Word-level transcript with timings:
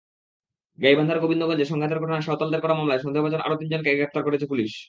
গাইবান্ধার 0.79 1.21
গোবিন্দগঞ্জে 1.23 1.65
সংঘাতের 1.65 2.01
ঘটনায় 2.01 2.25
সাঁওতালদের 2.27 2.61
করা 2.61 2.75
মামলায় 2.75 3.03
সন্দেহভাজন 3.03 3.41
আরও 3.43 3.59
তিনজনকে 3.61 3.89
গ্রেপ্তার 3.97 4.25
করেছে 4.27 4.45
পুলিশ। 4.47 4.71